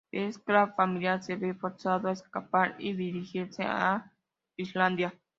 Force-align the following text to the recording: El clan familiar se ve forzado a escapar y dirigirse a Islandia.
El 0.11 0.33
clan 0.41 0.73
familiar 0.73 1.21
se 1.21 1.35
ve 1.35 1.53
forzado 1.53 2.07
a 2.07 2.13
escapar 2.13 2.75
y 2.79 2.93
dirigirse 2.93 3.61
a 3.61 4.11
Islandia. 4.57 5.13